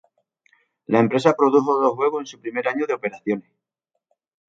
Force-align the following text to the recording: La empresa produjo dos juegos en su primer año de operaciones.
La 0.87 0.99
empresa 0.99 1.35
produjo 1.35 1.79
dos 1.79 1.93
juegos 1.93 2.21
en 2.23 2.25
su 2.25 2.41
primer 2.41 2.67
año 2.67 2.87
de 2.87 2.95
operaciones. 2.95 3.51